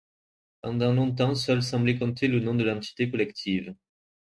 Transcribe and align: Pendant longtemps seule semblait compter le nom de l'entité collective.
Pendant 0.63 0.93
longtemps 0.93 1.35
seule 1.35 1.61
semblait 1.61 1.99
compter 1.99 2.27
le 2.27 2.39
nom 2.39 2.55
de 2.55 2.63
l'entité 2.63 3.07
collective. 3.11 3.75